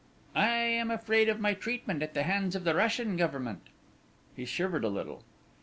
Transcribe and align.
I 0.33 0.47
am 0.47 0.89
afraid 0.89 1.29
of 1.29 1.39
my 1.39 1.53
treatment 1.53 2.01
at 2.01 2.15
the 2.15 2.23
hands 2.23 2.55
of 2.55 2.63
the 2.63 2.73
Russian 2.73 3.15
Government." 3.17 3.67
He 4.35 4.45
shivered 4.45 4.83
a 4.83 4.89
little. 4.89 5.23